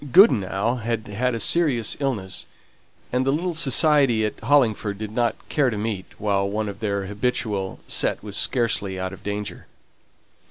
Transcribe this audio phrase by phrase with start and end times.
[0.11, 2.47] Goodenough had had a serious illness;
[3.13, 7.05] and the little society at Hollingford did not care to meet while one of their
[7.05, 9.67] habitual set was scarcely out of danger.